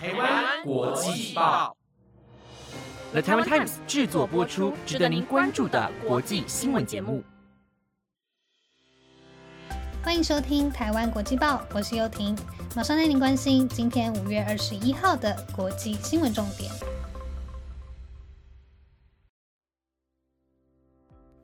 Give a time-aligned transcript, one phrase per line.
[0.00, 1.76] 台湾国际报
[3.10, 7.24] ，The Taiwan Times 制作播出，值得您关注的国际新闻节目。
[10.00, 12.38] 欢迎收听台湾国际报，我是优婷，
[12.76, 16.70] 马上带您关心今天五月二十一号的国际新闻重点。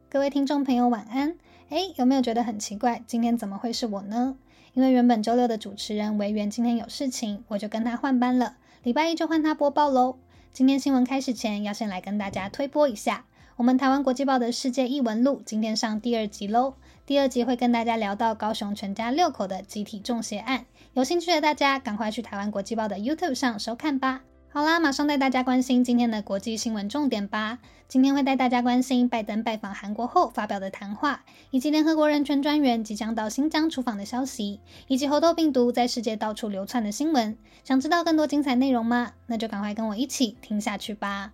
[0.09, 1.36] 各位听众朋友，晚安。
[1.71, 3.02] 哎，有没有觉得很奇怪？
[3.05, 4.36] 今天怎么会是我呢？
[4.75, 8.56] 因为原本周六的主持人维园今天有事情，我就跟他换班了。
[8.82, 10.16] 礼拜一就换他播报喽。
[10.52, 13.24] 今天新闻开始前，要先来跟大家推播一下，
[13.55, 16.74] 我们台湾国际报的世界异闻录今天上第二集喽。
[17.06, 24.23] 第二集会跟大家聊到高雄全家六口的集体中邪案，有兴趣的大家赶快去台湾国际报的 YouTube 上收看吧。
[24.55, 27.59] 好啦，马上带大家关心今天的国际新闻重点吧。
[27.89, 37.37] 今天会带大家关心拜登拜访韩国后发表的谈话，以及联合国人权专员即将到新疆出访的消息，以及猴痘病毒在世界到处流窜的新闻。
[37.65, 39.15] 想知道更多精彩内容吗？
[39.27, 41.33] 那就赶快跟我一起听下去吧。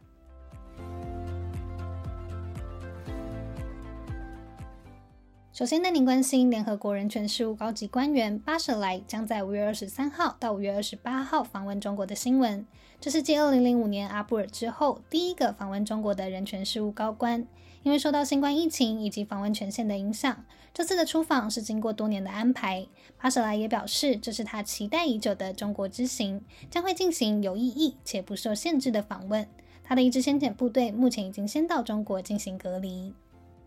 [5.60, 12.64] 首先带您关心，联合国人权事务高级官员巴舍莱将在五月二十三号到五月二十八号访问中国的新闻。
[12.98, 17.46] 这是继二零零五年阿布尔之后第一个访问中国的人权事务高官。
[17.82, 22.86] 因为受到新冠疫情以及访问权限的影响，这次的出访是经过多年的安排。
[23.18, 29.46] 巴舍莱也表示，这是他期待已久的中国之行，将会进行有意义且不受限制的访问。
[29.84, 33.12] 他的一支先遣部队目前已经先到中国进行隔离。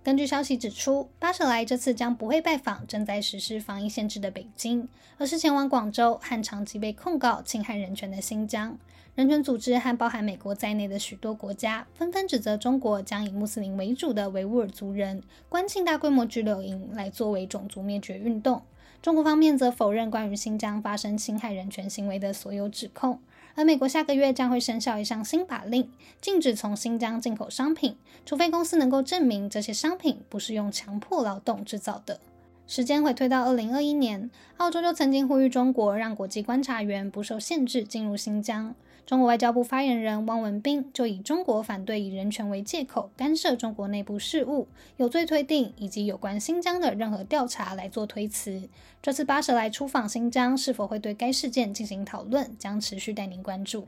[0.03, 8.77] 根据消息指出，巴舍莱这次将不会拜访正在实施防疫限制的北京，而是前往广州和长期被控告侵害人权的新疆。
[9.15, 18.61] 人权组织和包含美国在内的许多国家纷纷指责中国将以穆斯林为主的维吾尔族人关进大规模拘留营来作为种族灭绝运动。
[19.01, 23.19] 中国方面则否认关于新疆发生侵害人权行为的所有指控。
[23.55, 27.95] 而美国下个月将会生效一项新法令，禁止从新疆进口商品，
[28.25, 32.19] 除非公司能够证明这些商商品不是用强迫劳动制造的。
[32.65, 38.73] 时间会推到二零二一年，澳洲就曾经呼吁中国让国际观察员不受限制进入新疆。
[39.05, 44.67] 中国外交部发言人汪文斌就以中国反对以人权为借口干涉中国内部事务、
[44.97, 48.67] 有罪推定以及有关新疆的任何调查来做推辞。
[48.99, 53.85] 这次巴舍莱出访新疆，是否会对该事件进行讨论，将持续带您关注。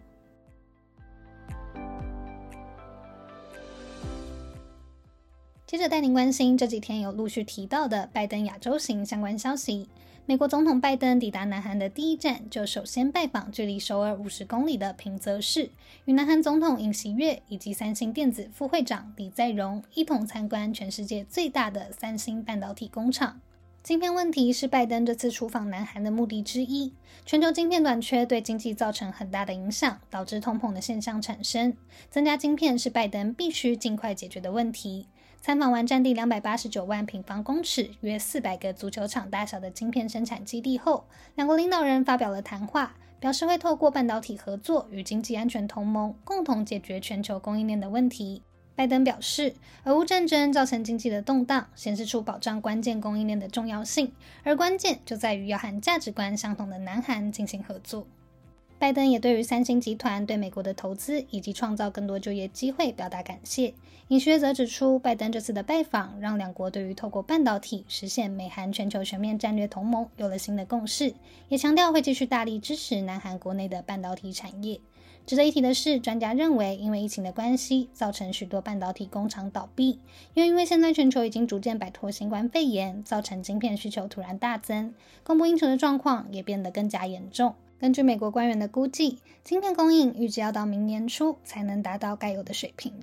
[5.67, 9.89] 接着带您关心这几天有陆续提到的拜登亚洲行相关消息。
[10.27, 15.71] 美国总统拜登抵达南韩的第一站，就首先拜访距离首尔五十公里的平泽市，
[16.05, 23.41] 与南韩总统尹锡悦以及三星电子副会长李在镕一同参观全世界最大的三星半导体工厂。
[23.81, 26.93] 晶片问题是拜登这次出访南韩的目的之一。
[27.23, 31.75] 全球晶片短缺对经济造成很大的影响，导致通膨的现象产生。
[32.11, 35.07] 增加晶片是拜登必须尽快解决的问题。
[35.45, 48.41] 参访完占地两百八十九万平方公尺、约四百个足球场大小的晶片生产基地后，两国领导人发表了谈话，表示会透过半导体合作与经济安全同盟，共同解决全球供应链的问题。
[48.73, 54.12] 拜登表示，俄乌战争造成经济的动荡，显示出保障关键供应链的重要性，
[54.44, 58.07] 而关键就在于要和价值观相同的南韩进行合作。
[58.85, 63.73] 拜登也对于三星集团对美国的投资以及创造更多就业机会表达感谢。
[64.09, 71.16] 尹学则指出，拜登这次的拜访让两国对于透过半导体实现美韩全球全面战略同盟有了新的共识，
[71.50, 74.79] 也强调会继续大力支持南韩国内的半导体产业。
[75.25, 79.97] 值得一提的是，专家认为，因为疫情的关系，造成许多半导体工厂倒闭。
[80.35, 84.94] 又因为现在全球已经逐渐摆脱新冠肺炎，造成晶片需求突然大增，
[85.24, 87.56] 供不应求的状况也变得更加严重。
[87.80, 92.94] 根据美国官员的估计，晶片供应预计要到明年初才能达到该有的水平。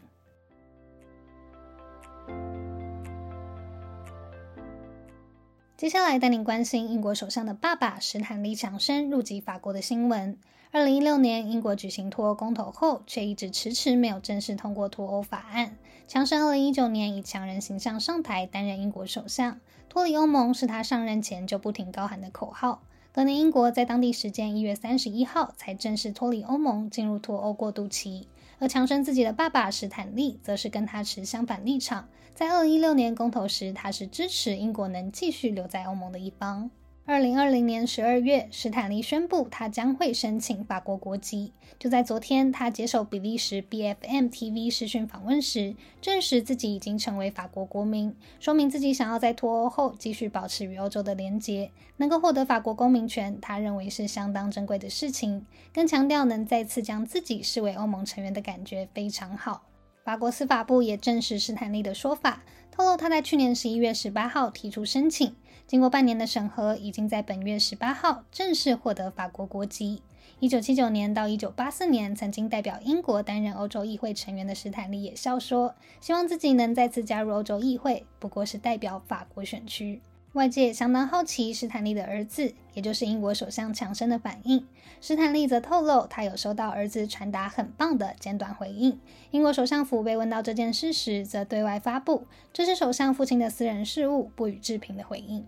[5.76, 10.38] 接下来带您关心英国首相的爸爸史坦利强生入籍法国的新闻。
[10.70, 15.76] 二零一六年，英国举行脱欧公投后，却一直迟迟没有正式通过脱欧法案。
[16.08, 22.80] 强生二零一九年以强人形象上台担任英国首相，脱离欧盟是他上任前就不停高喊的口号。
[23.14, 28.26] 隔年，英国在当地时间一月三十一号才正式脱离欧盟，进入脱欧过渡期。
[28.58, 32.08] 而强生自己的爸爸史坦利则是跟他持相反立场。
[32.34, 36.70] 在二零一六年公投时，他是支持英国能继续留在欧盟的一方。
[37.04, 41.52] 二零二零年十二月，史坦利宣布他将会申请法国国籍。
[41.76, 51.72] 就在昨天，他接受比利时 BFM TV 视讯访问时，证实自己已经成为法国国民，说明自己想要在脱欧后继续保持与欧洲的连结。
[51.96, 55.44] 能够获得法国公民权，他认为是相当珍贵的事情，
[55.74, 59.64] 更强调能再次将自己视为欧盟成员的感觉非常好。
[60.04, 65.36] 法国司法部也证实史坦利的说法，透露他在去年十一月十八号提出申请。
[65.64, 70.02] 经过半年的审核，已经在本月十八号正式获得法国国籍。
[70.40, 80.00] 一九七九年到一九八四年，曾经代表英国担任欧洲议会成员的史坦利也笑说，希望自己能再次加入欧洲议会，不过是代表法国选区。
[80.32, 84.66] 外界相当好奇史坦利的儿子，也就是英国首相强生的反应。
[84.98, 88.98] 史坦利则透露，他有收到儿子传达很棒的简短回应。
[89.30, 95.44] 英国首相府被问到这件事时，则对外发布这是首相父亲的私人事务，不予置评的回应。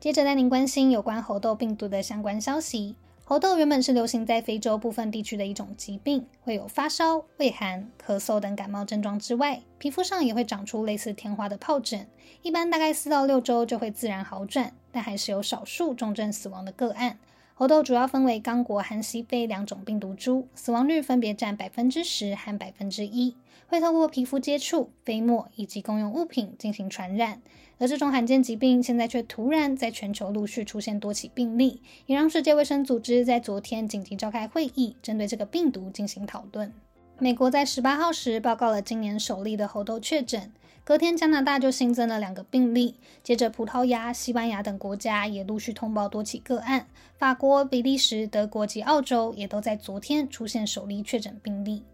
[0.00, 2.96] 接着带您关心有关猴痘病毒的相关消息。
[3.32, 12.06] 猴痘原本是流行在非洲部分地区的一种疾病，会有发烧、畏寒、咳嗽等感冒症状之外，皮肤上也会长出类似天花的疱疹，
[12.42, 17.18] 一般大概四到六周就会自然好转，但还是有少数重症死亡的个案。
[17.54, 23.36] 猴痘主要分为刚果和西非两种病毒株，死亡率分别占百分之十和百分之一，
[23.68, 27.40] 会透过皮肤接触、飞沫以及公用物品进行传染。
[27.78, 36.72] 而这种罕见疾病现在却突然在全球陆续出现多起病例，也让世界卫生组织在昨天紧急召开会议，针对这个病毒进行讨论。
[37.22, 40.50] 美国在十八号时报告了今年首例的猴痘确诊，
[40.82, 51.84] 隔天加拿大就新增了两个病例，接着葡萄牙、西班牙等国家也陆续通报多起个案，法国、比利时、德国及澳洲也都在昨天出现首例确诊病例。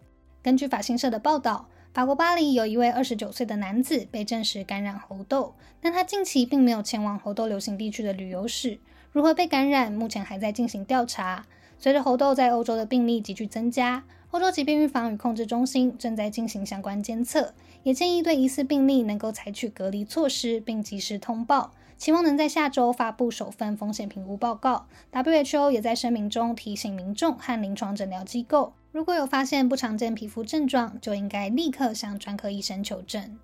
[0.43, 1.69] 根据法新社的报道。
[1.93, 8.79] 法国巴黎有一位二十九岁的男子被证实感染猴痘，但他近期并没有前往猴痘流行地区的旅游史。
[9.11, 11.45] 如何被感染，目前还在进行调查。
[11.79, 21.73] 随着猴痘在欧洲的病例急剧增加，欧洲疾病预防与控制中心正在进行相关监测，也建议对疑似病例能够采取隔离措施，并及时通报。
[21.97, 24.87] 期望能在下周发布首份风险评估报告。
[25.13, 33.39] WHO 也在声明中提醒民众和临床诊疗机构，如果有发现不常见皮肤症状，就应该立刻向专科医生求诊。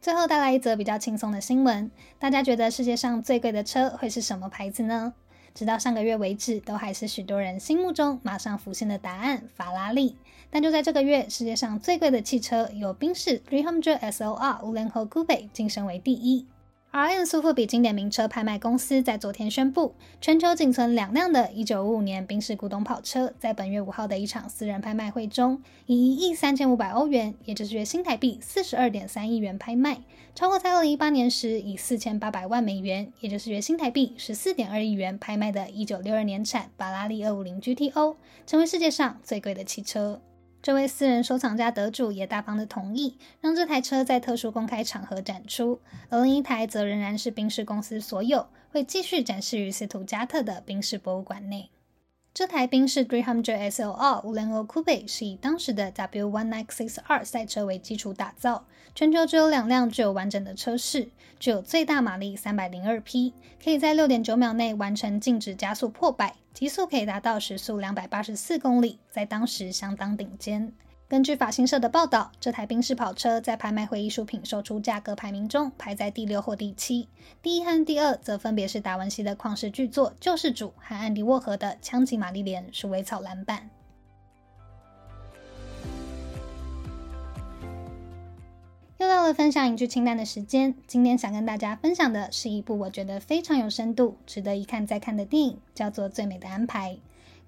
[0.00, 5.12] 最后带来一则比较轻松的新闻，大家觉得世界上最贵的车会是什么牌子呢？
[5.58, 10.14] 直到上个月为止，都还是许多人心目中马上浮现的答案——法拉利。
[10.50, 16.46] 但就在这个月，世界上最贵的汽车由宾士300 SLR 五零后 Coupe 晋升为第一。
[16.98, 17.24] R.N.
[17.26, 30.00] 苏富比经典名车拍卖公司在昨天宣布，全球仅存两辆的1955年宾士古董跑车，在本月五号的一场私人拍卖会中，以一亿三千五百欧元，也就是约新台币四十二点三亿元拍卖，
[30.34, 40.20] 超过在二零一八年时以四千八百万美元，也就是约新台币十四点二亿元拍卖的一九六二年产法拉利二五零 GTO，成为世界上最贵的汽车。
[40.60, 51.70] 这位私人收藏家得主也大方的同意，让这台车在特殊公开场合展出，而另一台则仍然是宾士公司所有，会继续展示于斯图加特的宾士博物馆内。
[52.34, 58.64] 这台宾士300 SLR 五零 Coupe 是以当时的 W196 二赛车为基础打造，
[58.94, 61.08] 全球只有两辆具有完整的车室，
[61.40, 63.32] 具有最大马力302匹，
[63.62, 70.72] 可以在6.9秒内完成静止加速破百，极速可以达到时速284公里，在当时相当顶尖。
[71.08, 77.08] 根据法新社的报道，这台宾士跑车在拍卖会艺术品售出价格排名中排在第六或第七，
[77.40, 83.70] 第一和第二则分别是达文西的旷世巨作《救世主》和安迪沃荷的《枪击玛丽莲》鼠尾草蓝版。
[88.98, 96.92] 又到了分享影剧清单的时间，今天想跟大家分享的是一部我觉得非常有深度、值得一看再看的电影，叫做《最美的安排》。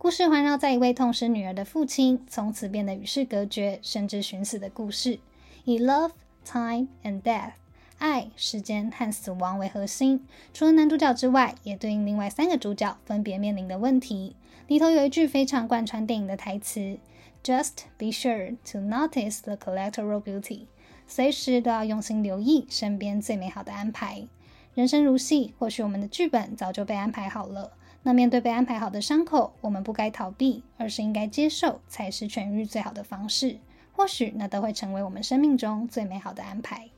[0.03, 5.21] 故事环绕在一位痛失女儿的父亲，从此变得与世隔绝，甚至寻死的故事。
[5.67, 7.53] 以 love, time and death（
[7.99, 10.27] 爱、时间和死亡）为核心。
[10.55, 14.35] 除了男主角之外，也对应另外三个主角分别面临的问题。
[14.69, 16.97] 里头有一句非常贯穿电影的台词
[17.45, 20.63] ：“Just be sure to notice the collateral beauty。”
[21.07, 24.27] 随时都要用心留意身边最美好的安排。
[24.73, 27.73] 人生如戏，或许我们的剧本早就被安排好了。
[28.03, 33.59] 那面对被安排好的伤口，我们不该逃避，而是应该接受，才是痊愈最好的方式。
[33.93, 36.89] 或许那都会成为我们生命中最美好的安排。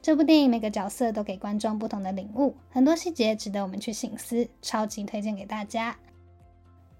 [0.00, 5.96] 这部电影每个角色都给观众不同的领悟，很多细节值得我们去醒思，超级推荐给大家。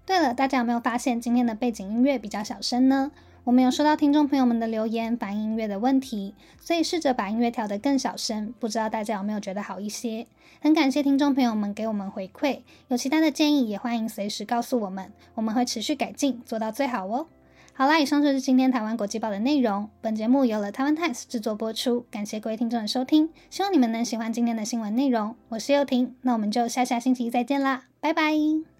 [0.05, 3.11] 对了，大家有没有发现今天的背景音乐比较小声呢？
[3.45, 10.25] 我们有收到听众朋友们的留言反映音乐的问题，所以试着把音乐调得更小声，不知道大家有没有觉得好一些？
[10.61, 17.27] 很感谢听众朋友们给我们回馈，有其他的建议也欢迎随时告诉我们，我们会持续改进，做到最好哦。
[17.73, 19.89] 好啦，以上就是今天台湾国际报的内容。
[19.99, 25.35] 本节目由了台湾 Times 制作播出，感谢各位听众的收听，希望你们能喜欢今天的新闻内容。
[25.49, 28.72] 我是幼婷，那我们就下下星期再见啦，拜拜。